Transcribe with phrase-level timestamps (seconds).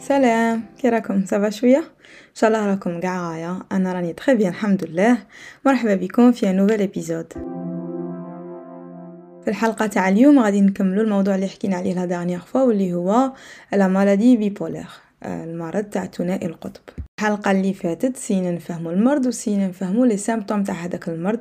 [0.00, 0.62] سلام.
[0.78, 4.84] كي راكم؟ صافا شوية؟ إن شاء الله راكم قاع غايا أنا راني très bien الحمد
[4.84, 5.18] لله.
[5.66, 7.32] مرحبا بكم في nouvel épisode
[9.44, 13.32] في الحلقة تاع اليوم غادي نكملوا الموضوع اللي حكينا عليه la dernière fois واللي هو
[13.72, 14.88] la maladie bipolaire
[15.24, 16.82] المرض تاع ثنائي القطب.
[17.18, 21.40] الحلقة اللي فاتت سينا نفهموا المرض وسينا نفهموا les symptômes تاع هذاك المرض.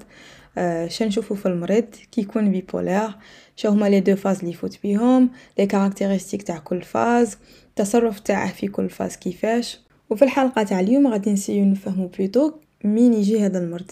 [0.88, 3.10] شنشوفو في المريض كي يكون bipolaire
[3.56, 5.30] شو هما les deux phases اللي يفوت بيهم
[5.60, 7.38] les caractéristiques تاع كل phase
[7.70, 12.52] التصرف تاعه في كل phase كيفاش وفي الحلقة تاع اليوم غادي نسيو نفهمو plutôt
[12.84, 13.92] مين يجي هذا المرض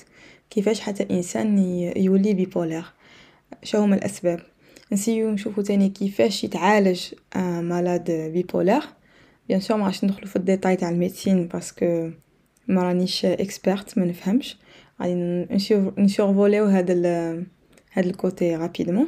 [0.49, 1.59] كيفاش حتى الانسان
[1.95, 2.85] يولي bipolaire
[3.63, 4.39] شو هما الاسباب
[4.91, 7.01] نسيو نشوفو تاني كيفاش يتعالج
[7.35, 8.81] malade bipolaire
[9.47, 12.11] bien sûr ما ندخلو في ال détail تاع ال médecine parce que
[12.67, 14.57] ما رانيش experte ما نفهمش
[15.01, 15.47] غادي
[15.97, 16.93] نسورفوليو هذا
[17.91, 19.07] هذا ال côté rapidement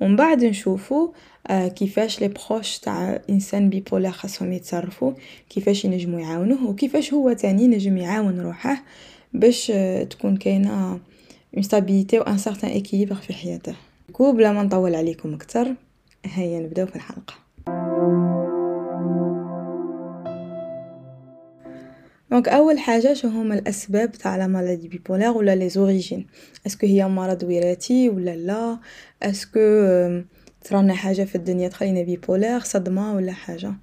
[0.00, 1.12] ومن بعد نشوفو
[1.46, 5.12] آه كيفاش les proches تاع إنسان bipolaire خاصهم يتصرفوا
[5.50, 8.84] كيفاش ينجمو يعاونوه وكيفاش هو تاني نجم يعاون روحه
[9.32, 11.00] باش آه تكون كاينة
[11.54, 13.74] une stabilité و un certain équilibre في حياته.
[14.12, 15.74] كو بلا ما نطول عليكم أكثر.
[16.24, 17.34] هيا نبدأو في الحلقة.
[22.30, 26.26] donc أول حاجة شو هما الأسباب تاع la maladie bipolaire ولا les origines
[26.66, 28.78] est-ce que هي مرض وراثي ولا لا؟
[29.22, 29.60] est-ce que
[30.64, 33.74] تصرالنا حاجة في الدنيا تخلينا bipolaire صدمة ولا حاجة؟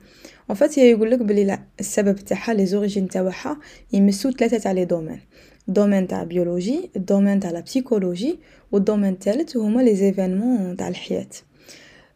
[0.50, 3.60] en fait هي يقول لك بلي لا السبب تاعها les origines تاعها
[3.94, 5.20] يمسو ثلاثة تاع les domaines
[5.68, 8.40] ال domaine تاع biologie ال domaine تاع la psychologie
[8.72, 11.30] وال domaine الثالث هما les événements تاع الحياة.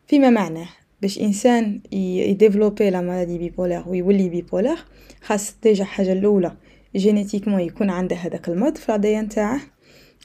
[0.07, 0.69] فيما معناه؟
[1.01, 4.79] باش إنسان ي développer la maladie bipolaire ويولي bipolaire
[5.21, 6.51] خاص déjà حاجة الأولى
[6.95, 9.61] génétiquement يكون عنده هذاك المرض في l'ADN نتاعه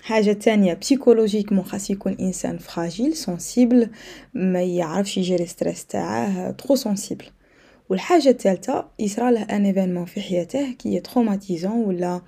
[0.02, 3.91] حاجة تانية psychologiquement خاص يكون إنسان fragile sensible
[4.34, 7.24] ما يعرفش ي gérer stress تاعه trop sensible
[7.88, 12.20] والحاجة الثالثه يصرى له un événement في حياته qui traumatisant ولا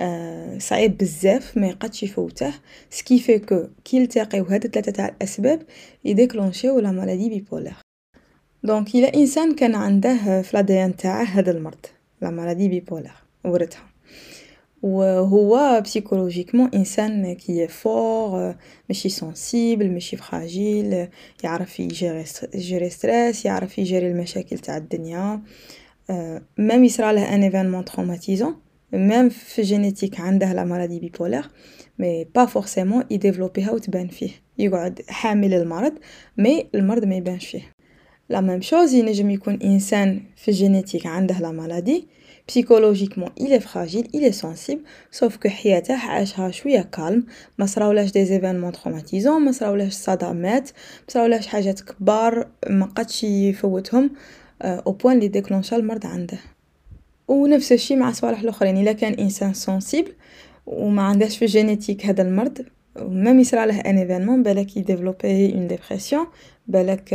[0.00, 2.52] آه صعيب بزاف ما يقدش يفوته.
[2.90, 5.62] ce qui fait que كي يلتقيو هاد الثلاثه تاع الأسباب
[6.04, 7.81] ي déclencher و la maladie bipolaire
[8.64, 11.86] donc الا انسان كان عنده في l'ADN تاعه هذا المرض
[12.22, 13.14] la maladie bipolaire
[13.44, 13.92] ورثها
[14.82, 18.54] وهو psychologiquement انسان qui fort
[18.88, 21.08] ماشي sensible ماشي fragile
[21.44, 22.24] يعرف ي gérer
[22.54, 25.42] ي gérer stress يعرف ي gérer المشاكل تاع الدنيا
[26.58, 28.56] même يصرى له un événement traumatisant
[28.92, 31.46] même في génétique عنده la maladie bipolaire
[31.98, 35.92] mais pas forcément ي développer ها وتبان فيه يقعد حامل المرض
[36.38, 37.81] mais المرض ما يبانش فيه
[38.32, 42.06] la même chose ينجم يكون انسان في génétique عنده la maladie
[42.48, 47.26] psychologiquement il est fragile il est sensible sauf que حياته عاشها شوية calme
[47.58, 50.70] ما صراولاش des événements traumatisants ما صراولاش صدمات
[51.00, 54.10] ما صراولاش حاجات كبار ما قدش يفوتهم
[54.62, 56.38] au point لي déclencher المرض عنده.
[57.28, 60.12] ونفس الشيء مع صوالح الآخرين إلا كان إنسان sensible
[60.66, 62.64] وما عندهش في génétique هذا المرض
[62.98, 66.26] ميم يصرى له un événement بالك ي développer une dépression
[66.66, 67.14] بالك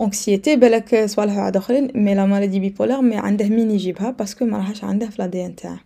[0.00, 4.44] anxiété بالك صوالح واحد اخرين mais la maladie bipolaire ما عنده مين يجيبها parce que
[4.44, 5.80] ما راهش عنده في l'ADN تاعه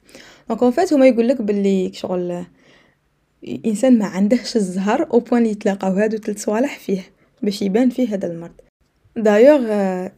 [0.48, 2.44] donc en fait هما يقول لك باللي شغل
[3.66, 7.02] انسان ما عندهش الزهر au point يتلاقاو هادو ثلاث صوالح فيه
[7.42, 8.54] باش يبان فيه هذا المرض.
[9.16, 9.70] دايوغ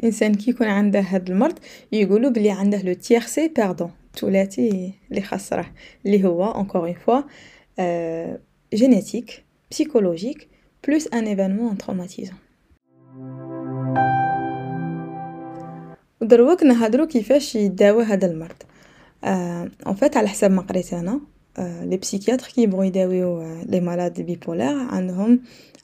[0.04, 1.58] إنسان كي يكون عنده هذا المرض
[1.92, 5.66] يقولوا بلي عنده le tiercé pardon ثلاثي اللي خسره
[6.06, 7.22] اللي هو encore une fois
[8.74, 10.48] génétique psychologique
[10.88, 12.45] plus un événement traumatisant
[16.20, 18.62] ودروك نهضرو كيفاش يداوى هذا المرض.
[19.24, 21.20] en آه fait على حسب ما قريت أنا
[21.58, 25.40] آه les psychiatres كي يبغوا يداويو les malades bipolaires عندهم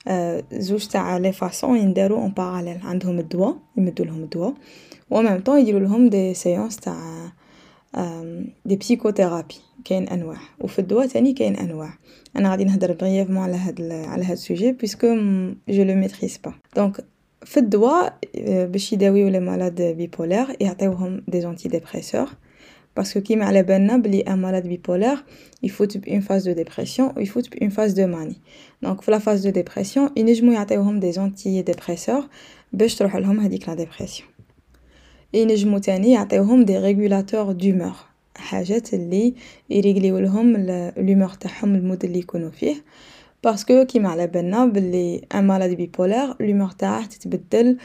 [0.07, 4.53] آه زوج تاع les façons يندارو en parallèle عندهم الدواء يمدو لهم الدواء
[5.09, 7.31] و même temps يديروا لهم des séances تاع
[8.65, 10.37] des psychothérapies كاين أنواع.
[10.59, 11.93] وفي الدواء تاني كاين أنواع.
[12.35, 15.07] أنا غادي نهضر brièvement على هاد على هاد ال sujet parce que
[15.69, 17.05] je le maîtrise pas donc
[17.45, 22.29] في الدواء باش يداويو les malades bipolaires يعطيوهم des antidépresseurs parce
[22.97, 25.23] que كيما على بالنا بلي un malade bipolaire
[25.63, 28.35] يفوت par une phase de dépression و يفوت par une phase de manie
[28.81, 32.23] donc في la phase de dépression ينجمو يعطيوهم des antidépresseurs
[32.73, 34.29] باش تروح لهم هذيك la dépression
[35.33, 37.93] ينجمو تاني يعطيوهم des régulateurs d'humeur
[38.35, 39.33] حاجات اللي
[39.69, 40.57] ي régler و لهم
[40.97, 42.75] l'humeur تاعهم ال mood اللي يكونوا فيه.
[43.43, 47.77] parce que كيما على بالنا بلي un malade bipolaire l'humeur تاعه تتبدل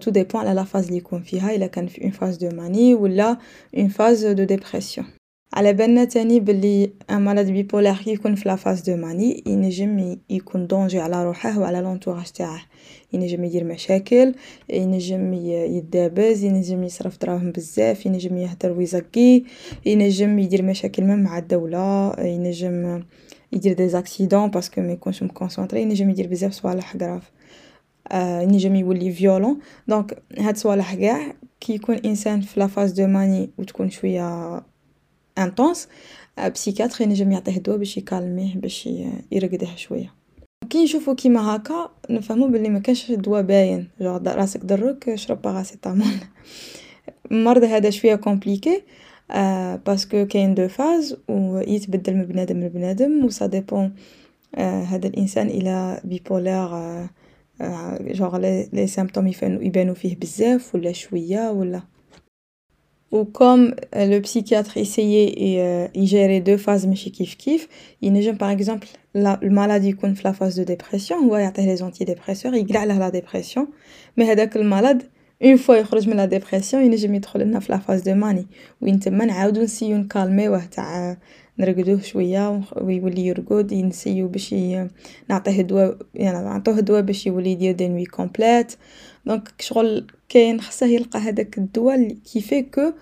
[0.00, 2.94] tout dépend على la phase اللي يكون فيها الا كان في une phase de manie
[2.94, 3.38] ولا
[3.76, 5.06] une phase de dépression
[5.54, 10.66] على بالنا تاني بلي malade bipolaire كي يكون في la phase de manie ينجم يكون
[10.66, 12.60] danger على روحه و على l'entourage تاعه.
[13.12, 14.34] ينجم يدير مشاكل
[14.70, 19.42] ينجم يدابز ينجم يصرف دراهم بزاف ينجم يهدر و يزقي
[19.86, 23.02] ينجم يدير مشاكل même مع الدولة ينجم
[23.52, 27.30] يدير des accidents parce que ميكونش م concentré ينجم يدير بزاف صوالح غراف
[28.42, 29.58] ينجم يولي violent
[29.88, 34.73] donc هاد صوالح قاع كي يكون إنسان في la phase de manie و تكون شوية
[35.38, 35.88] intense
[36.54, 38.88] psychiatre ينجم يعطيه دوا باش ي calmer ه باش
[39.32, 40.14] يرقده شوية.
[40.70, 43.88] كي نشوفو كيما هاكا نفهمو بلي مكانش دوا باين.
[44.00, 46.06] جوغ راسك ضرك شرب paracétamol
[47.30, 48.82] المرض هذا شوية compliqué
[49.86, 53.94] parce que كاين deux phases و يتبدل من بنادم لبنادم و ça dépend
[54.58, 57.08] هذا الإنسان il est bipolaire
[58.00, 61.82] genre les symptômes يبانو فيه بزاف ولا شوية ولا
[63.14, 65.34] و comme le psychiatre essaye
[65.94, 67.68] ي gérer deux phases ماشي كيف كيف
[68.02, 72.54] ينجم par exemple ال malade يكون في la phase de dépression هو يعطيه les antidépresseurs
[72.54, 73.66] يقلع له la dépression
[74.16, 75.02] mais هداك ال malade
[75.42, 78.46] une fois يخرج من la dépression ينجم يدخل لنا في la phase de manie
[78.80, 81.16] وين تما نعاودو نسيو نكالميوه تاع
[81.58, 84.54] نرقدوه شوية ويولي يرقد ن essayer و باش
[85.28, 88.72] نعطيه دواء يعني نعطوه دواء باش يولي يدير des nuits complètes.
[89.26, 92.92] donc شغل كاين خصه يلقى هذاك الدواء qui fait que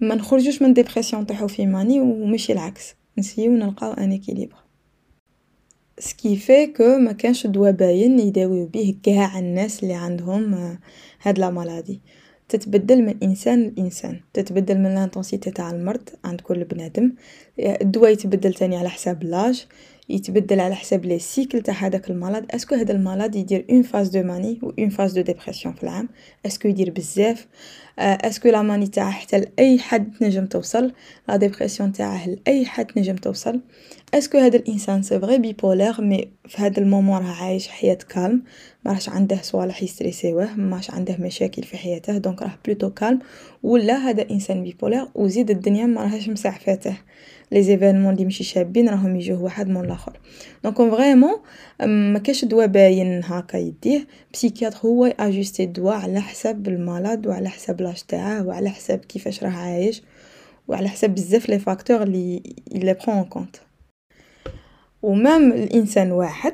[0.00, 2.94] ما نخرجوش من dépression تاعو في manie ومشي العكس.
[3.18, 4.56] ن essayer و نلقاو un équilibre
[5.98, 10.78] ce qui fait que ما كانش دواء باين يداويو بيه كاع الناس اللي عندهم
[11.22, 12.00] هاد la maladie.
[12.48, 17.12] تتبدل من إنسان لإنسان تتبدل من l'intensité تاع المرض عند كل بنادم.
[17.58, 19.66] الدواء يتبدل تاني على حساب l'âge.
[20.08, 22.44] يتبدل على حساب les cycles تاع هذاك المرض.
[22.50, 25.82] est-ce que هذا المرض يدير une phase de manie و une phase de dépression في
[25.82, 26.08] العام؟
[26.46, 27.46] est-ce que يدير بزاف؟
[27.98, 30.92] est-ce que la manie تاعه حتى لأي حد تنجم توصل؟
[31.28, 33.60] la dépression تاعه لأي حد تنجم توصل؟
[34.14, 37.98] est-ce que هذا الإنسان c'est vrai bipolaire mais في هذا ال moment راه عايش حياة
[38.08, 38.42] calme
[38.84, 43.18] ما راهش عنده صوالح يستريسيوه ماش عنده مشاكل في حياته donc راه plutôt calme
[43.62, 46.96] ولا هذا إنسان bipolaire وزيد الدنيا ما راهش مسعفاته
[47.54, 50.20] les événements اللي ماشي شابين راهم يجوه واحد مور الآخر.
[50.64, 51.40] donc vraiment
[52.12, 54.06] ما كاش دواء bien هكا يديه.
[54.32, 59.50] psychiatre هو ajuster الدواء على حسب المرض وعلى حسب l'âge تاعه وعلى حسب كيفاش راه
[59.50, 60.02] عايش
[60.68, 62.42] وعلى حسب بزاف les facteurs اللي
[62.72, 63.56] اللي prend en compte
[65.02, 66.52] و même الانسان واحد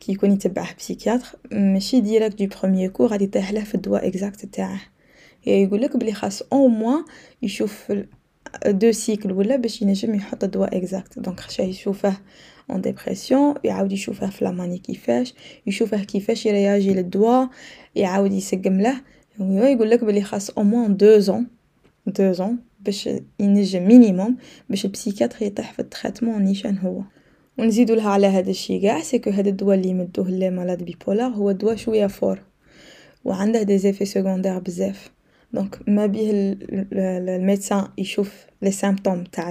[0.00, 4.44] كي يكون يتبعه psychiatre ماشي direct de premier coup غادي يطيح له في الدواء exact
[4.44, 4.80] تاعه.
[5.46, 7.04] يقول لك بلي خاص au moins
[7.42, 7.92] يشوف
[8.66, 12.16] deux cycles ولا باش ينجم يحط الدواء اكزاكت donc خشاه يشوفه
[12.70, 15.34] en dépression يعاود يشوفه في la manie كيفاش
[15.66, 17.48] يشوفه كيفاش يرياجي للدواء
[17.94, 19.00] يعاود يسقم له
[19.40, 21.46] يقول لك بلي خاص au moins deux ans
[22.06, 23.08] deux ans باش
[23.40, 24.36] ينجم minimum
[24.68, 27.02] باش ال psychiatre يطيح في ال traitement نيشان هو.
[27.58, 31.30] ونزيدو لها على هذا الشيء قاع est-ce que هذا الدواء اللي يمدوه les malades bipolaires
[31.30, 32.42] هو دواء شوية fort
[33.24, 35.10] وعنده des effets secondaires بزاف.
[35.52, 36.56] donc ما بيه
[36.92, 39.50] ال médecin يشوف les symptômes تاع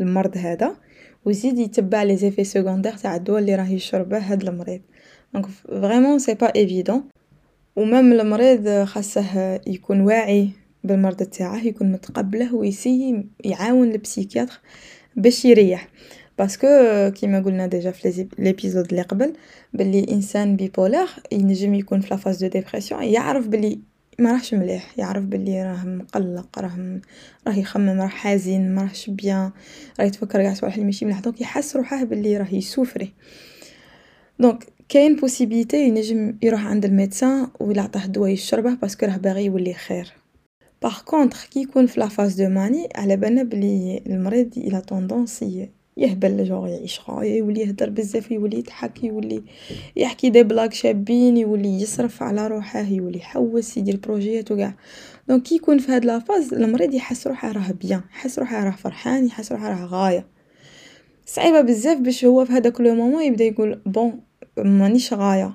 [0.00, 0.76] المرض هذا
[1.24, 4.80] ويزيد يتبع les effets secondaires تاع الدواء اللي راه يشربه هاد المريض
[5.34, 7.02] donc vraiment c'est pas évident
[7.76, 10.50] و même المريض خاصه يكون واعي
[10.84, 14.60] بالمرض تاعه يكون متقبله ويسي يعاون ال psychiatre
[15.16, 15.88] باش يريح
[16.38, 16.66] parce que
[17.14, 19.32] كيما قلنا déjà في l'épisode اللي قبل
[19.72, 23.80] بلي انسان bipolaire ينجم يكون في la phase de dépression يعرف بلي
[24.20, 27.00] ما راهش مليح يعرف بلي راه مقلق راه
[27.46, 29.50] راه يخمم راه حزين ما راهش bien.
[30.00, 33.12] راه يتفكر قاع صوالح اللي ماشي مليح donc يحس روحه بلي راه يسوفري.
[34.38, 39.44] donc كاين possibilité ينجم يروح عند ال médecin ويعطيه دواء يشربه parce que راه باغي
[39.44, 40.12] يولي خير.
[40.82, 44.87] par contre كي يكون في la phase de manie على بالنا بلي المريض il a
[44.87, 45.44] tendance
[45.98, 49.42] يهبل جوغ يعيش غاية يولي يهدر بزاف يولي يضحك يولي
[49.96, 54.72] يحكي des blagues شابين يولي يصرف على روحه يولي يحوس يدير بروجيات وكاع
[55.28, 58.70] donc كي يكون في هاد la phase المريض يحس روحه راه bien يحس روحه راه
[58.70, 60.26] فرحان يحس روحه راه غاية.
[61.26, 64.20] صعيبة بزاف باش هو في هداك le moment يبدا يقول bon
[64.58, 65.54] مانيش غاية.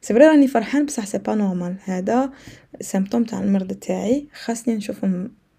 [0.00, 1.76] c'est vrai راني فرحان بصح c'est pas normal.
[1.84, 2.32] هذا
[2.80, 5.06] symptôme تاع المرض تاعي خاصني نشوف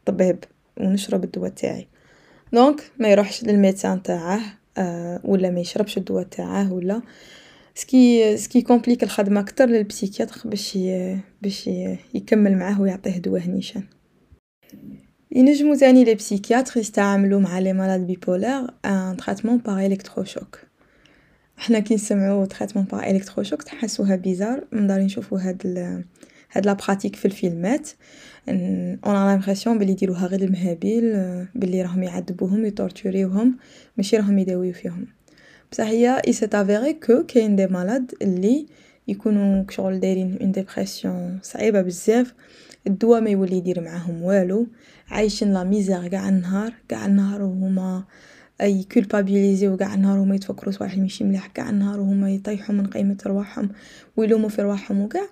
[0.05, 0.43] طبيب
[0.77, 1.87] ونشرب الدواء تاعي.
[2.53, 4.41] donc ما يروحش لل médecin تاعه
[5.23, 7.01] ولا ما يشربش الدواء تاعه ولا.
[7.75, 10.77] c'est ce qui complique الخدمة أكثر لل psychiatre باش
[11.41, 11.67] باش
[12.13, 13.83] يكمل معاه ويعطيه دواء نيشان
[15.31, 20.59] ينجمو تاني les psychiatres يستعملوا مع les malades bipolaires un traitement par électrochoc
[21.57, 25.67] حنا كي نسمعوا traitement par électrochoc تحسوها bizarre مداري نشوفوا هاد
[26.51, 27.89] هاد la pratique في الفيلمات.
[28.49, 31.03] on a l'impression بلي يديروها غير المهابيل
[31.55, 33.57] بلي راهم يعذبوهم يطورتوريوهم
[33.97, 35.07] ماشي راهم يداويو فيهم.
[35.71, 38.65] بصح هي avérée que كاين des malades اللي
[39.07, 42.33] يكونوا كشغل دايرين une dépression صعيبة بزاف
[42.87, 44.67] الدواء ما يولي يدير معاهم والو
[45.09, 48.03] عايشين la misère قاع النهار قاع النهار وهما
[48.61, 53.69] يكولبابيليزيو قاع النهار وهما يتفكروا صوالح ماشي مليح قاع النهار وهما يطيحوا من قيمة رواحهم
[54.17, 55.27] ويلوموا في رواحهم وكاع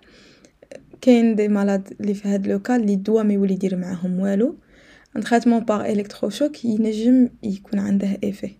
[1.03, 4.55] كاين des malades اللي في هاد le cas اللي الدواء ما يولي يدير معاهم والو
[5.15, 8.51] un traitement par électrochoc ينجم يكون عنده effet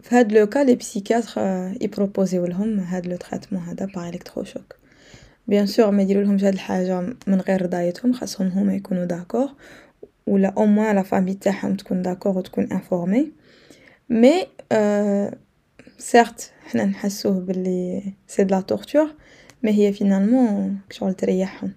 [0.00, 1.40] في هاد le cas les psychiatres
[1.80, 4.76] يبروبوزيو لهم هاد le traitement هذا par électrochoc
[5.48, 9.48] bien sûr ما يديرولهمش هاد الحاجة من غير رضايتهم خاصهم هما يكونوا d'accord
[10.26, 13.32] ولا au moins la famille تاعهم تكون d'accord و تكون informée
[14.10, 14.46] mais
[15.98, 19.10] certes حنا نحسوه بلي c'est de la torture
[19.62, 21.72] mais هي finalement شغل تريحهم.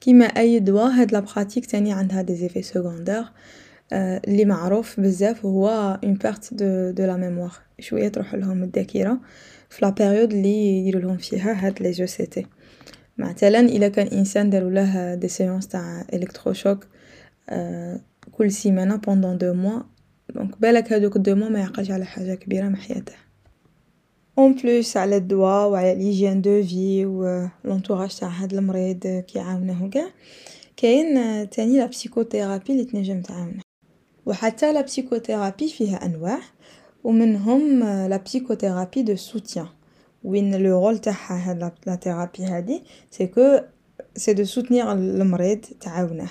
[0.00, 3.24] كيما أي دواء هاد la pratique تاني عندها des effets secondaires
[3.92, 5.68] اللي معروف بزاف هو
[6.04, 9.20] une perte de de la mémoire شوية تروح لهم الذاكرة
[9.70, 12.46] في la période اللي يديروا لهم فيها هاد les ECT
[13.18, 16.86] مثلا الا كان إنسان داروا له des séances تاع électrochoc
[18.32, 19.80] كل سيمانة pendant deux mois
[20.34, 23.27] donc بالك هادوك deux mois ما يعقلش على حاجة كبيرة من حياته.
[24.38, 30.08] en plus على الدواء وعلى l'hygiène de vie و l'entourage تاع هاد المريض كيعاونه وكاع
[30.76, 33.60] كاين تاني la psychothérapie اللي تنجم تعاونه
[34.26, 36.40] وحتى la psychothérapie فيها أنواع
[37.04, 39.66] ومنهم la psychothérapie de soutien
[40.24, 43.58] وين le rôle تاعها هاد la thérapie هادي c'est que
[44.16, 46.28] c'est de soutenir المريض تعاونه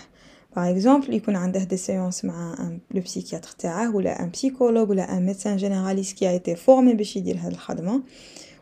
[0.57, 5.25] par exemple يكون عنده des séances مع le psychiatre تاعه ولا un psychologue ولا un
[5.25, 8.03] médecin généraliste qui était formé باش يدير هاد الخدمه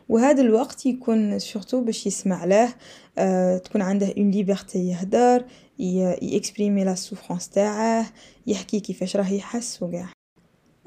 [0.08, 2.74] وهذا الوقت يكون surtout باش يسمع له
[3.18, 5.44] أه تكون عنده une liberté يهدر
[5.78, 8.06] يكسبريمي la souffrance تاعه
[8.46, 10.15] يحكي كيفاش راه يحس وكاع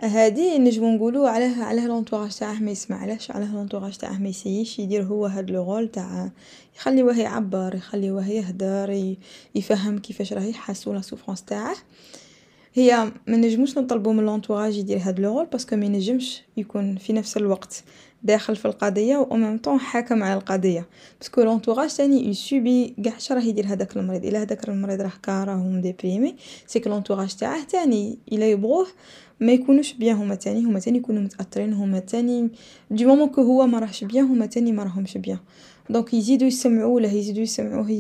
[0.02, 5.04] هادي نجمو نقولو علاه علاه l'entourage تاعه ما يسمعلهش علاه l'entourage تاعه ما يسييش يدير
[5.04, 6.32] هو هاد le rôle تاع
[6.76, 9.16] يخليوه يعبر يخليوه يهدر
[9.56, 11.76] يفهم كيفاش راه يحس و la souffrance تاعه.
[12.74, 16.96] هي ما نجموش نطلبو من l'entourage يدير هاد le rôle parce que ما ينجمش يكون
[16.96, 17.84] في نفس الوقت.
[18.24, 20.88] داخل في القضية و même temps حاكم على القضية.
[21.20, 24.26] parce que l'entourage تاني ي subir قاع راه يدير هذاك المريض.
[24.26, 26.36] إلا هذاك المريض راه كاره وم déprimé
[26.68, 28.88] c'est que l'entourage تاعه تاني الا يبغوه
[29.40, 30.64] ما يكونوش bien هما تاني.
[30.64, 32.50] هما تاني يكونوا متأثرين هما تاني
[32.92, 35.40] du moment que هو ما راهش bien هما تاني ما راهمش bien.
[35.90, 37.92] donc يزيدو يسمعوا له يزيدو يسمعوه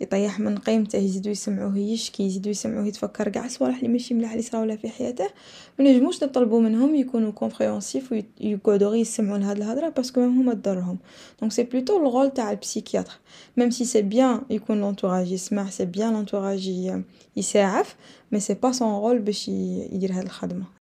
[0.00, 4.42] يطيح من قيمته يزيدو يسمعوه يشكي يزيدو يسمعوه يتفكر قاع صوالح اللي ماشي ملاح اللي
[4.42, 5.28] صراو له في حياته.
[5.78, 10.98] ما نجموش نطلبوا منهم يكونوا compréhensifs ويقعدوا غير يسمعوا لهاد الهضرة parce que هما ضرهم
[11.40, 13.18] donc c'est plutôt ال rôle تاع ال psychiatre
[13.56, 16.72] même si c'est bien يكون l'entourage يسمع c'est bien l'entourage
[17.36, 17.96] يساعف
[18.32, 20.77] mais c'est pas son rôle باش يدير هاد الخدمة.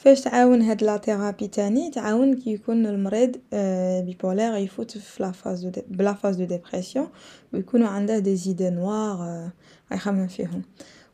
[0.00, 3.36] فاش تعاون هاد la thérapie تاني تعاون كي يكون المريض
[4.06, 7.08] bipolaire يفوت في la phase de ب la phase de dépression
[7.52, 9.50] ويكونوا عنده des idées noires
[9.92, 10.62] يخمم فيهم.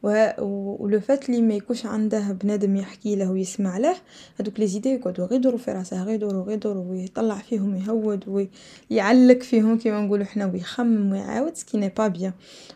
[0.04, 3.96] لو فات لي ما يكونش عنده بنادم يحكي له ويسمع له
[4.38, 8.48] هادوك les idées يقعدوا غير يدوروا في راسه غير يدوروا غير يدوروا ويطلع فيهم يهود
[8.90, 12.32] ويعلق فيهم كيما نقولوا حنا ويخمم ويعاود ce qui n'est pas bien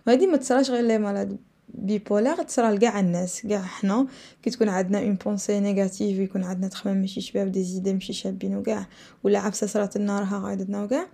[0.07, 1.37] وهادي ما تصراش غير les malades
[1.75, 4.06] bipolaires تصرا لقاع الناس قاع حنا
[4.42, 8.56] كي تكون عندنا une pensée négative يكون عندنا تخمام ماشي شباب des idées ماشي شابين
[8.56, 8.86] وكاع
[9.24, 11.06] ولا عفسة صرات لنا راها غايدتنا وكاع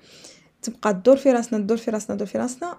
[0.63, 2.79] تبقى تدور في راسنا تدور في راسنا تدور في راسنا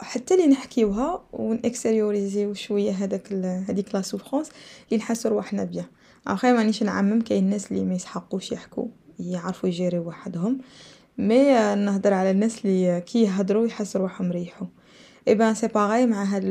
[0.00, 3.32] حتى لي نحكيوها ون extérioriser و شوية هذاك
[3.68, 4.50] هذيك la souffrance
[4.88, 5.84] اللي نحسو رواحنا bien
[6.26, 8.86] أخي مانيش نعمم كاين الناس اللي ما يسحقوش يحكوا
[9.20, 10.58] يعرفوا ي gérer و وحدهم.
[11.18, 14.66] mais نهضر على الناس اللي كي يهضروا يحسوا روحهم ريحوا.
[15.28, 16.44] eh ben c'est pareil مع هاد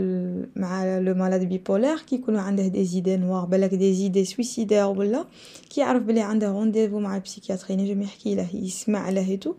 [0.56, 5.26] مع le malade bipolaire كي يكونوا عنده des idées noires بالك des idées suicidaires ولا
[5.70, 9.54] كي يعرف بلي عنده rendez-vous مع ال psychiatre ينجم يحكي له يسمع له et tout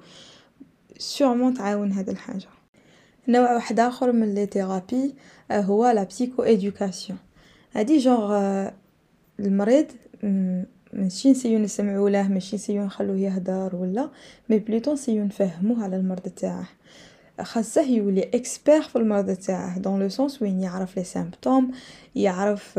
[0.99, 2.49] sûrement تعاون هاد الحاجة.
[3.29, 5.15] نوع واحد آخر من les thérapies
[5.51, 7.19] هو la psychoéducation
[7.73, 8.69] هادي جونغ
[9.41, 9.87] المريض
[10.93, 14.09] ماشي ن essayer و نسمعو له ماشي ن essayer و نخلوه يهدر ولا
[14.49, 16.69] mais plutôt ن essayer و نفهموه على المرض تاعه.
[17.43, 21.71] خاصه يولي expert في المرض تاعه dans le sens وين يعرف les symptômes
[22.15, 22.79] يعرف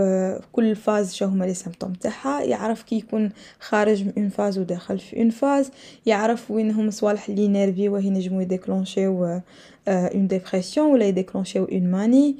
[0.51, 4.99] كل phase شنو هما les symptômes تاعها يعرف كي يكون خارج من une phase وداخل
[4.99, 5.71] في une phase
[6.05, 9.41] يعرف وين هما صوالح اللي ي énerver وه ينجمو ي déclencher
[9.87, 12.35] و une dépression ولا ي déclencher و une manie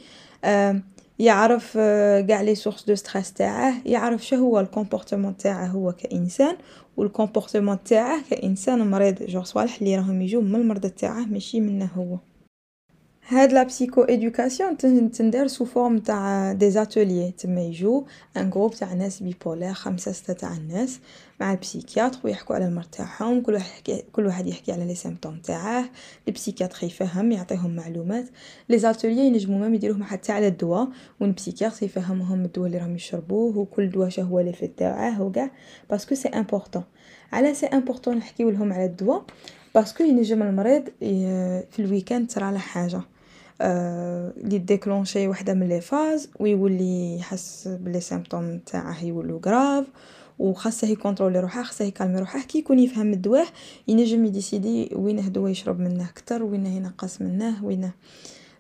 [1.20, 1.78] يعرف
[2.30, 6.58] قاع les sources de stress تاعه يعرف شو هو ال comportement تاعه هو كإنسان
[6.98, 11.60] و ال comportement تاعه كإنسان مريض جوغ صوالح لي راهم يجو من المرض تاعه ماشي
[11.62, 12.18] منه هو.
[13.32, 14.78] هاد la psychoéducation
[15.12, 18.06] تندار sous forme تاع des ateliers تما يجو
[18.38, 21.00] un groupe تاع ناس bipolaires خمسة ستة تاع الناس
[21.40, 23.42] مع ال psychiatre ويحكوا على المرض تاعهم.
[23.42, 25.90] كل واحد يحكي كل واحد يحكي على les symptômes تاعه.
[26.28, 28.26] ال psychiatre يفهم يعطيهم معلومات.
[28.70, 30.88] les ateliers ينجمو même يديروهم حتى على الدواء
[31.20, 35.52] و ال psychiatre يفهمهم الدواء اللي راهم يشربوه وكل دواء شهو l'effet تاعه وكاع
[35.90, 36.84] parce que c'est important
[37.34, 39.24] علاش c'est important نحكيو لهم على الدواء؟
[39.76, 40.84] parce que ينجم المريض
[41.72, 43.02] في ال week-end تصراله حاجة.
[44.44, 49.86] لي déclenche وحدة من les phases ويولي يحس ب les symptômes تاعه يولو غراف
[50.40, 53.48] وخاصه ي contrôler روحه خاصه ي calmer روحه كي يكون يفهم الدواء
[53.88, 57.92] ينجم ي décider وينه دواء يشرب منه كتر وينه ينقص منه وينه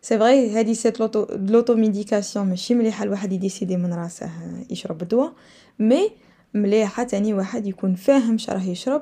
[0.01, 4.29] c'est vrai هادي c'est l'auto l'automédication ماشي مليحة الواحد ي décider من راسه
[4.69, 5.33] يشرب الدواء
[5.79, 6.11] mais
[6.53, 9.01] مليحة تاني واحد يكون فاهم شراه يشرب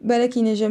[0.00, 0.70] بالك ينجم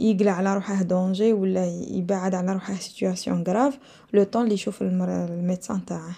[0.00, 3.78] يقلع على روحه danger ولا يبعد على روحه situation grave
[4.12, 6.16] le temps لي يشوف ال médecin تاعه.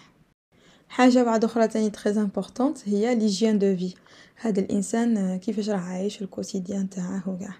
[0.89, 3.95] حاجة بعد أخرى تاني très importante هي l'hygiène de vie
[4.37, 7.55] هذا الإنسان كيفاش راه عايش ال quotidien تاعه وكاع.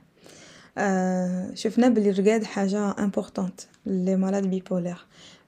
[0.79, 5.01] آه شفنا بلي الرقاد حاجة importante les malades bipolaires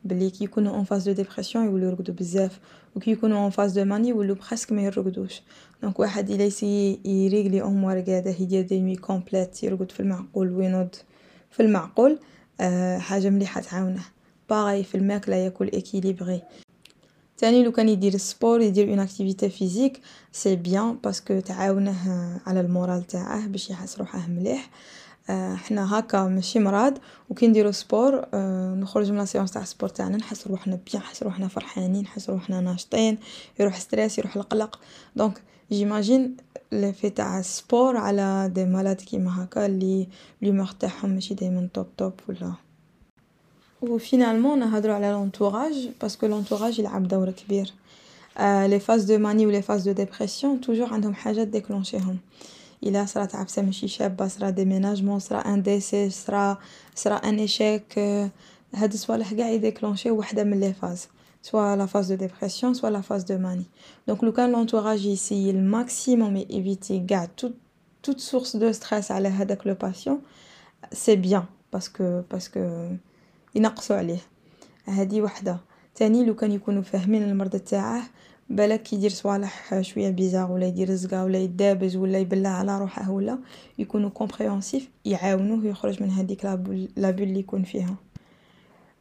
[0.04, 2.60] بلي كي يكونوا en phase de dépression يولوا يرقدوا بزاف
[2.96, 5.42] وكي يكونوا en phase de manie يولوا presque ما يرقدوش.
[5.84, 9.90] donc واحد إلا ي essayer ي régler au moins رقاده يدير des nuits complètes يرقد
[9.92, 10.88] في المعقول وينوض
[11.50, 12.18] في المعقول
[12.60, 14.02] آه حاجة مليحة تعاونه.
[14.50, 16.42] pareil في الماكلة ياكل équilibré
[17.38, 20.00] تاني لو كان يدير ال sport يدير une activité physique
[20.32, 21.96] c'est bien parce que تعاونه
[22.46, 24.70] على ال moral تاعه باش يحس روحه مليح.
[25.54, 26.98] حنا هكا ماشي مرض
[27.30, 28.24] وكي نديرو sport
[28.74, 33.18] نخرج من séance تاع sport تاعنا نحس روحنا bien نحس روحنا فرحانين نحس روحنا ناشطين
[33.60, 34.80] يروح stress يروح القلق
[35.16, 36.36] donc j'imagine
[36.72, 40.08] l'effet تاع ال sport على des malades كيما هكا لي
[40.42, 42.52] l'humeur تاعهم ماشي دايما top top voilà
[43.82, 47.72] و finalement نهضرو على l'entourage parce que l'entourage يلعب دور كبير
[48.40, 52.18] les phases de manie و les phases de dépression toujours عندهم حاجات déclencher هم
[52.82, 56.58] إلا صرات عفسة ماشي شابة صرا déménagement صرا un décès صرا
[56.94, 57.98] صرا un échec
[58.74, 61.08] هاد الصوالح قاع ي déclencher و وحدة من les phases
[61.44, 63.64] soit la phase de dépression soit la phase de manie
[64.08, 67.54] donc لو كان l'entourage ي essayer ال maximum éviter قاع toute
[68.02, 70.20] toute source de stress على هداك le patient
[70.92, 72.88] c'est bien parce que parce que
[73.54, 74.18] ينقصوا عليه
[74.86, 75.56] هادي وحده
[75.94, 78.02] تاني لو كان يكونوا فاهمين المرض تاعه
[78.50, 83.38] بالك يدير صوالح شوية bizarres ولا يدير زقا ولا يدابز ولا يبلع على روحه ولا
[83.78, 87.96] يكونوا compréhensifs يعاونوه يخرج من هذيك la boule اللي يكون فيها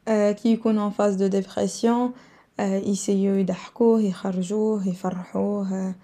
[0.07, 5.95] آه كي يكون en phase de dépression آه يessayيو يضحكوه يخرجوه يفرحوه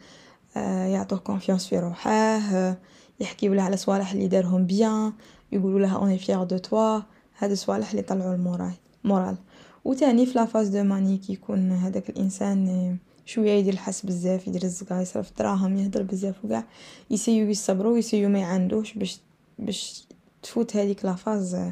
[0.57, 2.77] آه يعطوه confiance في روحه آه
[3.19, 5.13] يحكيو له على صوالح اللي دارهم bien
[5.51, 7.02] يقولوا لها on est fiers de toi
[7.38, 8.73] هاد الصوالح اللي يطلعوا ال moral.
[9.04, 9.38] moral
[9.85, 14.63] وتاني في la phase de manie كي يكون هذاك الإنسان شوية يدير الحس بزاف يدير
[14.63, 16.63] الزقا يصرف دراهم يهدر بزاف وكاع.
[17.09, 19.19] يسيو يصبروا يسيو ما يعندوش باش
[19.59, 20.07] باش
[20.43, 21.71] تفوت هذيك la phase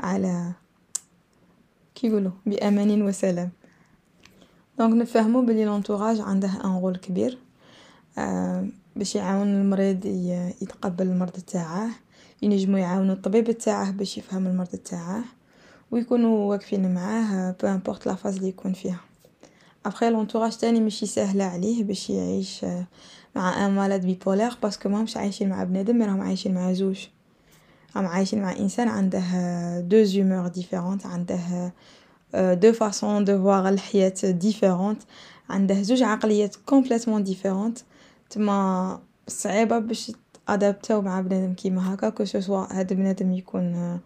[0.00, 0.52] على
[1.94, 3.50] كي يقولوا بأمان وسلام.
[4.78, 7.38] donc نفهمو بلي l'entourage عنده un rôle كبير
[8.18, 10.04] آه باش يعاون المريض
[10.62, 11.88] يتقبل المرض تاعه
[12.42, 15.24] ينجمو يعاونو الطبيب تاعه باش يفهم المرض تاعه
[15.90, 19.00] ويكونوا واقفين معاه peu importe la phase اللي يكون فيها.
[19.86, 22.64] après l'entourage تاني ماشي ساهله عليه باش يعيش
[23.36, 27.06] مع un malade bipolaire parce que ماهمش عايشين مع بنادم راهم عايشين مع زوج.
[27.96, 29.20] راهم عايشين مع إنسان عنده
[29.80, 31.72] deux humeurs différentes عنده
[32.34, 35.02] deux façons de voir الحياة différentes
[35.50, 37.78] عنده زوج عقليات complètement différentes
[38.30, 40.12] تما صعيبة باش
[40.48, 44.00] تadaptاو مع بنادم كيما هكا que ce soit هاد بنادم يكون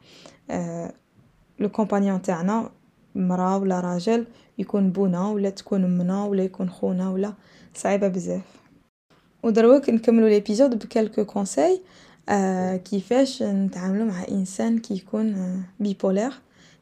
[1.60, 2.70] le compagnon تاعنا
[3.14, 4.26] مرا ولا راجل
[4.58, 7.32] يكون بونا ولا تكون امنا ولا يكون خونا ولا
[7.74, 8.42] صعيبة بزاف
[9.42, 11.82] ودروك نكملو l'épisode ب quelques conseils
[12.28, 16.32] آه كيفاش نتعاملو مع انسان كي يكون bipolaire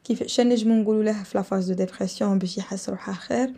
[0.04, 3.52] كيف شنو نجمو نقولو له في la phase de dépression باش يحس روحه خير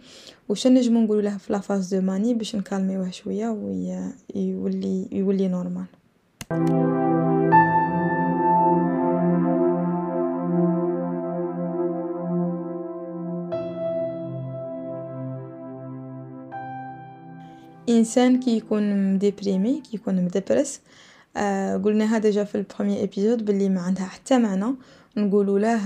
[0.48, 5.84] وشنو نجمو نقولو له في la phase de manie باش نcalmيوه شوية ويولي يولي normal.
[17.88, 20.80] إنسان كي يكون مdéprimé كي يكون مدبرس
[21.36, 24.74] آه قلناها déjà في ال premier épisode بلي ما عندها حتى معنى
[25.16, 25.82] نقولوا له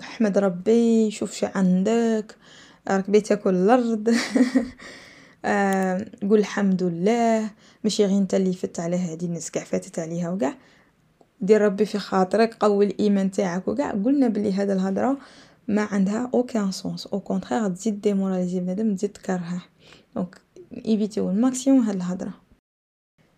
[0.00, 2.36] أحمد ربي شوف شي عندك
[2.88, 4.10] راك بي تاكل الأرض.
[6.28, 7.50] قول الحمد لله.
[7.84, 10.54] ماشي غير نتا لي فت على هادي الناس قاع فاتت عليها و قاع
[11.40, 15.18] دير ربي في خاطرك قوي الإيمان تاعك و قاع قلنا بلي هاد الهضرة
[15.68, 19.62] ما عندها aucun sens au contraire تزيد démoraliser بنادم تزيد تكرهه
[20.16, 20.40] donc
[20.86, 22.32] évitيو ال maximum هاد الهضرة.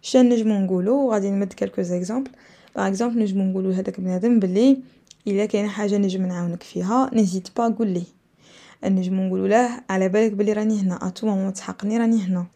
[0.02, 2.30] شنو نجمو نقولو؟ غادي نمد quelques exemples
[2.76, 4.78] par exemple نجمو نقولو لهداك بنادم بلي
[5.26, 8.04] الا كاينة حاجة نجم نعاونك فيها n'hésite pas قول لي
[8.84, 12.46] نجمو نقولو له على بالك بلي راني هنا à tout moment تحقني راني هنا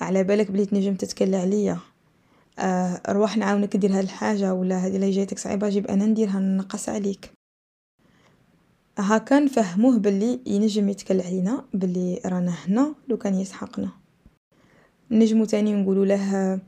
[0.00, 1.78] على بالك بلي تنجم تتكلى عليا
[2.58, 6.88] آه روح نعاونك دير هاد الحاجة ولا هادي اللي جايتك صعيبه جيب أنا نديرها نقص
[6.88, 7.30] عليك
[8.98, 13.90] هاكا نفهموه بلي ينجم يتكل علينا بلي رانا هنا لو كان يسحقنا
[15.10, 16.60] نجمو تاني نقولو له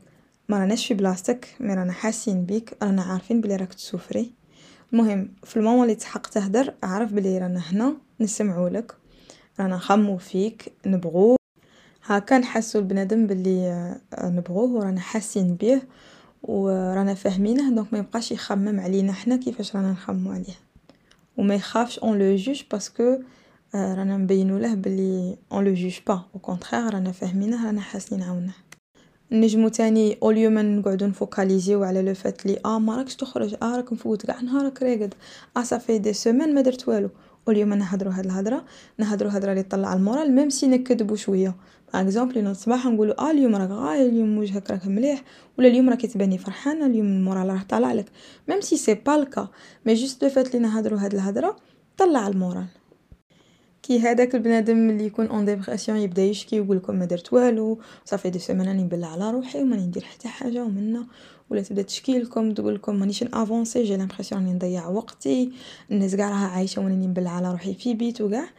[0.49, 4.31] ما راناش في بلاصتك mais رانا حاسين بيك رانا عارفين بلي راك تsouffrي.
[4.93, 8.95] المهم في ال moment اللي تحق تهدر اعرف بلي رانا هنا نسمعو لك.
[9.59, 11.35] رانا نخمو فيك نبغو.
[12.05, 15.87] هاكا نحسو البنادم بلي نبغوه ورانا حاسين بيه
[16.43, 20.57] ورانا فاهمينه donc ما يبقاش يخمم علينا حنا كيفاش رانا نخمو عليه.
[21.37, 23.19] وما يخافش on le juge parce que
[23.75, 28.53] رانا نبينو له بلي on le juge pas au contraire رانا فاهمينه رانا حاسين نعاونه
[29.31, 33.55] نجمو تاني au lieu ما نقعدو نfocalisيو على le fait لي آه ما راكش تخرج
[33.63, 35.13] آه راك مفوت قاع نهارك راقد.
[35.57, 37.09] آه صافي des semaines ما درت والو.
[37.47, 38.65] au lieu ما نهضرو هاد الهضرة
[38.97, 41.55] نهضرو هضرة لي طلع المورال même si نكذبو شوية.
[41.93, 45.23] exemple نوض الصباح نقولو آه اليوم راك غاية اليوم وجهك راك مليح
[45.57, 48.05] ولا اليوم راكي تباني فرحانه اليوم ال moral راه طالع لك.
[48.47, 49.47] même si c'est pas le cas
[49.85, 51.55] mais juste le fait لي نهضرو هاد الهضرة
[51.97, 52.65] طلع المورال.
[53.89, 58.29] كي هذاك البنادم اللي يكون en dépression يبدأ يشكي ويقول لكم ما درت والو صافي
[58.29, 61.07] des semaines راني نبلع على روحي وماني ندير حتى حاجة ومنا
[61.49, 65.51] ولا تبدأ تشكي لكم تقول لكم مانيش نavancي j'ai l'impression راني نضيع وقتي
[65.91, 68.49] الناس كاع راها عايشة وأنا نبلع على روحي في بيت وكاع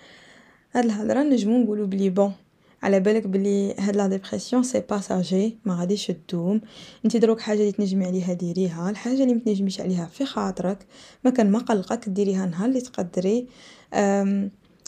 [0.72, 2.32] هاد الهضرة نجمو نقولو بلي bon
[2.82, 6.60] على بالك بلي هاد la dépression c'est passager ما غاديش تدوم.
[7.04, 10.86] انت دروك حاجة اللي تنجمي عليها ديريها الحاجة اللي متنجميش عليها في خاطرك.
[11.24, 13.46] ما كان ما قلقك ديريها نهار اللي تقدري.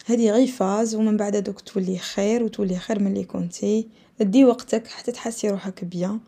[0.06, 3.88] هذه غير phase ومن بعد دوك تولي خير وتولي خير من اللي كنتي
[4.20, 6.20] دي وقتك حتى تحسي روحك bien.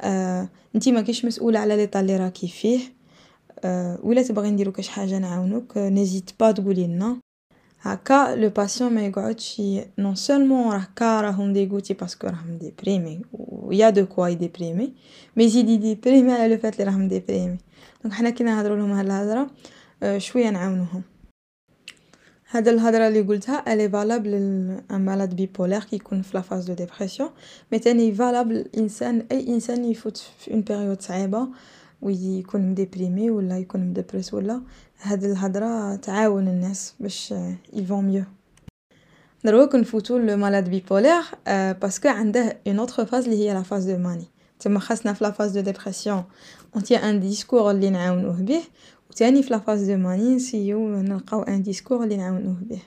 [0.00, 2.80] آه انتي ما كيش مسؤولة على لي اللي راكي فيه.
[3.64, 7.16] آه ولا تبغي نديرو كاش حاجة نعاونوك n'hésite pas تقولي لنا.
[7.82, 9.62] هكا le patient ما يقعدش
[9.98, 14.92] non seulement راه كا راهم ديغوتي باسكو راهم ديبريمي ويا دو كوا يديبريمي
[15.36, 17.58] mais يزيد يdéprimي على le fait لي راهم déprimés
[18.02, 19.50] donc حنا كي نهضروا لهم هاد الهضرة
[20.02, 21.02] آه شوية نعاونوهم.
[22.52, 24.34] هاد الهضرة اللي قلتها elle est valable
[24.90, 27.30] un malade bipolaire كي يكون في la phase de dépression
[27.72, 31.48] mais تاني valable الانسان اي انسان يفوت في une période صعيبة
[32.02, 34.62] ويكون مdéprimé ولا يكون مدبرس ولا.
[35.02, 37.34] هاد الهضرة تعاون الناس باش
[37.72, 38.24] يvont mieux
[39.44, 41.24] دروك نفوتو le malade bipolaire
[41.82, 44.26] parce que عنده une autre phase اللي هي la phase de manie
[44.60, 46.24] تما خاصنا في la phase de dépression
[46.76, 48.62] un un discours اللي نعاونوه به
[49.10, 52.82] وتاني في la phase de manie نessayيو نلقاو un discours اللي نعاونوه به.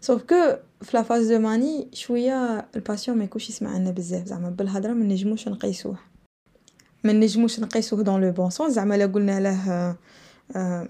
[0.00, 4.26] sauf que في la phase de manie شوية ال patient ما يكونش يسمع لنا بزاف
[4.26, 5.98] زعما بالهضرة ما نجموش نقيسوه.
[7.04, 9.96] ما نجموش نقيسوه dans le bon sens زعما لا قلنا له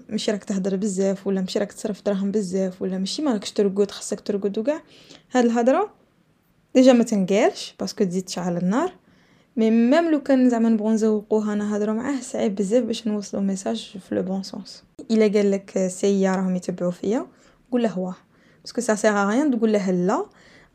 [0.09, 3.91] ماشي راك تهدر بزاف ولا ماشي راك تصرف دراهم بزاف ولا ماشي ما راكش ترقد
[3.91, 4.81] خاصك ترقد وكاع.
[5.31, 5.93] هاد الهضرة
[6.75, 8.93] déjà ما تنقالش parce que تزيد تشعل النار.
[9.57, 14.15] مي ميم لو كان زعما نبغو نزوقوها نهضرو معاه صعيب بزاف باش نوصلو message في
[14.15, 14.83] le bon sens.
[15.11, 17.25] إلا قالك سيا راهم يتبعو فيا
[17.71, 18.15] قول له واه.
[18.61, 20.25] parce que ça sert à rien تقول له لا.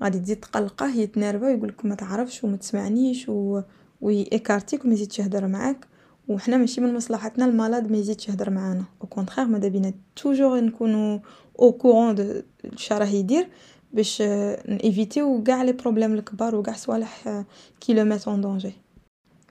[0.03, 3.61] غادي تزيد تقلقه يتنرفا ويقولك ما تعرفش وما تسمعنيش و
[4.01, 5.87] ويكارتيك وما يزيدش يهدر معاك.
[6.29, 8.85] وحنا ماشي من مصلحتنا ال malade ما يزيدش يهدر معانا.
[9.03, 11.19] au contraire ماذا بينا؟ toujours نكونوا
[11.61, 12.42] au courant de
[12.77, 13.49] شا راه يدير.
[13.92, 14.22] باش
[14.68, 17.44] نيفيتيو كاع les problèmes الكبار وكاع صوالح
[17.81, 18.73] qui le mettent en danger.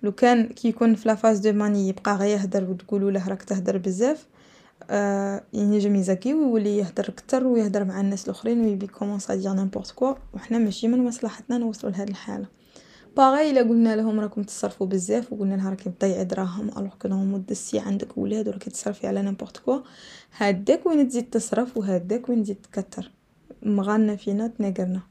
[0.04, 3.43] لو كان كي يكون في la phase de manie يبقى غير يهدر وتقولوا له راك
[3.43, 4.28] تهدر بزاف
[4.89, 9.91] آه ينجم يزكي ويولي يهدر كتر ويهدر مع الناس الأخرين et puis commence دير n'importe
[9.91, 12.47] quoi وحنا ماشي من مصلحتنا نوصلوا لهاد الحالة.
[13.17, 17.46] باغي إلا قلنا لهم راكم تصرفوا بزاف وقلنا لها راكي تضيعي دراهم alors que normal
[17.45, 19.80] دسي عندك ولاد وراكي تصرفي على n'importe quoi
[20.38, 23.12] هاداك وين تزيد تصرف وهداك وين تزيد تكتر.
[23.63, 25.02] مغالنا فينا تناقرنا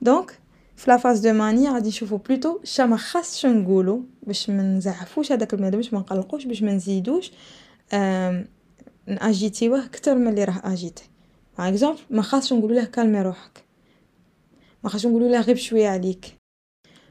[0.00, 0.38] donc
[0.76, 5.32] في la phase de manie غادي نشوفو plutôt شا ما خاصش نقولو باش ما نزعفوش
[5.32, 7.32] هذاك البنادم باش ما نقلقوش باش ما نزيدوش
[9.06, 11.04] ناجيتيوه كتر من اللي راه agité.
[11.58, 13.64] par exemple ما خاصش نقولو له كالمي روحك.
[14.84, 16.36] ما خاصش نقولو له غير بشويه عليك.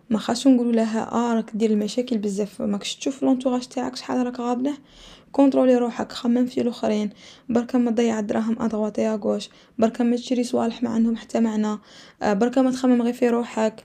[0.09, 2.61] ما خاصش نقولو لها آه راك دير المشاكل بزاف.
[2.61, 4.77] ماكش تشوف l'entourage تاعك شحال راك غابنه
[5.31, 7.09] كونطرولي روحك خمم في الآخرين.
[7.49, 11.39] بركا ما تضيع الدراهم à droite à gauche بركا ما تشري صوالح ما عندهم حتى
[11.39, 11.77] معنى
[12.21, 13.83] بركا ما تخمم غير في روحك.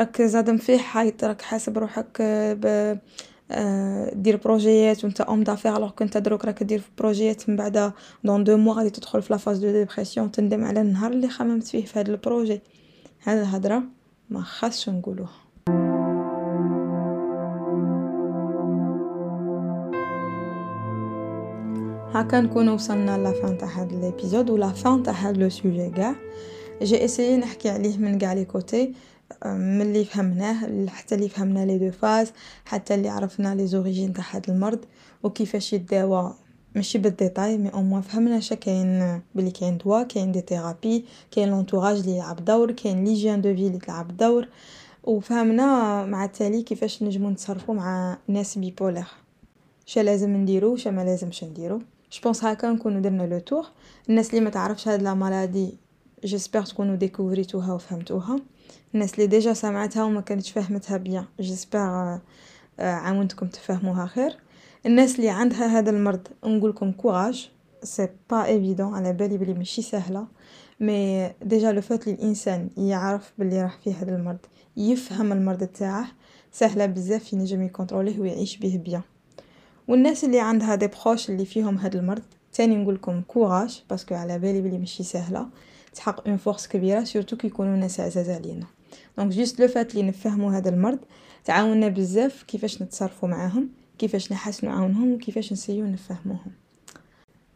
[0.00, 2.96] راك زاد مفيح حيط راك حاسب روحك ب
[4.12, 7.92] دير بروجيات ونتا homme d'affaires alors que انت دروك راك دير في بروجيات من بعد
[8.24, 11.66] dans deux mois غادي تدخل في la phase de dépression تندم على النهار اللي خممت
[11.66, 12.60] فيه في هاد ال projet.
[13.24, 13.82] هاد الهضره
[14.30, 15.43] ما خاصش نقولوها.
[22.14, 25.90] هاكا نكون وصلنا la fin تاع هاد l'épisode و la fin تاع هاد le sujet
[25.90, 26.14] كاع.
[26.82, 28.94] j'ai essayé نحكي عليه من كاع les côtés
[29.46, 32.32] من اللي فهمناه حتى اللي فهمنا les deux phases
[32.64, 34.78] حتى اللي عرفنا les origines تاع هاد المرض
[35.22, 36.34] وكيفاش يداوى
[36.74, 41.04] ماشي بال détail mais au moins فهمنا شا كاين بلي كاين دوا كاين des thérapies
[41.30, 44.48] كاين l'entourage اللي يلعب دور كاين l'hygiène de vie اللي تلعب دور
[45.04, 49.06] وفهمنا مع التالي كيفاش نجمو نتصرفو مع ناس bipolaires
[49.86, 51.80] شا لازم نديرو شا ما لازمش نديرو.
[52.14, 53.66] je pense هاكا نكونو درنا le tour
[54.08, 55.74] الناس اللي ما تعرفش هاد la maladie
[56.24, 58.40] j'espère تكونوا ديكوفريتوها وفهمتوها
[58.94, 62.18] الناس اللي déjà سمعتها وما كانتش فهمتها bien j'espère
[62.78, 64.36] عاونتكم تفهموها خير
[64.86, 67.50] الناس اللي عندها هذا المرض نقولكم courage
[67.82, 70.26] c'est pas évident على بالي بلي ماشي سهله
[70.80, 74.38] mais déjà le fait الانسان يعرف بلي راح فيه هذا المرض
[74.76, 76.06] يفهم المرض تاعه
[76.52, 79.02] سهله بزاف ينجم يكونتروليه ويعيش به bien
[79.88, 84.38] والناس اللي عندها des proches اللي فيهم هذا المرض تاني نقولكم courage parce que على
[84.38, 85.46] بالي بلي ماشي سهلة.
[85.94, 88.66] تحقق une force كبيرة surtout كي يكونوا ناس عزاز علينا.
[89.18, 90.98] donc juste le fait لي نفهموا هذا المرض
[91.44, 93.68] تعاوننا بزاف كيفاش نتصرفوا معاهم
[93.98, 96.52] كيفاش نحسنوا عاونهم وكيفاش نسيو نفهموهم.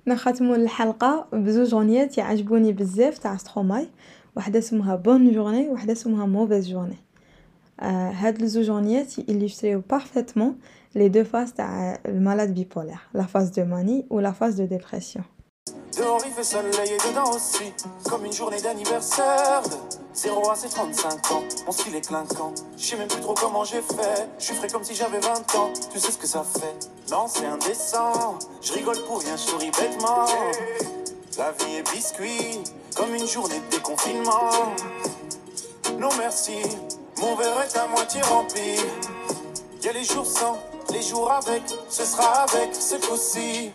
[0.07, 3.89] نختموا الحلقة بزوج غنيات يعجبوني بزاف تاع Stromae
[4.37, 6.97] واحدة اسمها بون جورني واحدة اسمها موفيز جورني
[7.80, 10.56] هاد الزوج غنيات يليستريو بارفيتمون
[10.96, 15.26] لي دو فاز تاع المالاد بيبولار لا فاز دو ماني و لا فاز دو ديبرسيون
[15.98, 17.72] Dehors il fait soleil et dedans aussi
[18.10, 19.78] Comme une journée d'anniversaire de
[20.16, 23.64] 0 à ses 35 ans Mon style est clinquant Je sais même plus trop comment
[23.64, 26.44] j'ai fait Je suis frais comme si j'avais 20 ans Tu sais ce que ça
[26.44, 26.76] fait
[27.12, 30.26] Non c'est indécent Je rigole pour rien, je souris bêtement
[31.38, 32.60] La vie est biscuit
[32.98, 34.50] Comme une journée de déconfinement
[36.00, 36.58] Non merci
[37.21, 38.77] mon verre est à moitié rempli.
[39.83, 40.57] Y'a les jours sans,
[40.93, 41.63] les jours avec.
[41.89, 43.73] Ce sera avec ce coup-ci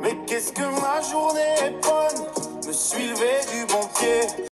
[0.00, 2.26] Mais qu'est-ce que ma journée est bonne?
[2.66, 4.46] Me suis levé du bon pied.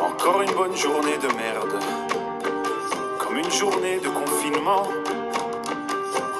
[0.00, 1.78] Encore une bonne journée de merde.
[3.20, 4.82] Comme une journée de confinement.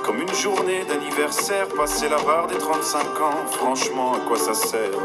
[0.04, 1.68] Comme une journée d'anniversaire.
[1.68, 3.46] Passer la barre des 35 ans.
[3.52, 4.98] Franchement à quoi ça sert?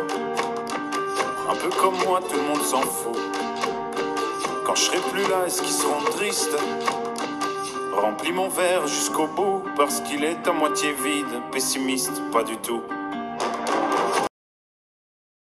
[1.48, 3.18] Un peu comme moi tout le monde s'en fout
[4.74, 6.58] Je serai plus là est-ce qu'ils seront tristes?
[7.94, 12.82] Remplis mon verre jusqu'au bout parce qu'il est à moitié vide, pessimiste, pas du tout.